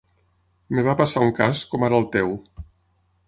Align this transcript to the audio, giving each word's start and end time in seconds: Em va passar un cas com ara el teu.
Em 0.75 0.79
va 0.87 0.95
passar 1.01 1.21
un 1.27 1.35
cas 1.41 1.61
com 1.73 1.87
ara 1.89 1.99
el 2.01 2.09
teu. 2.17 2.31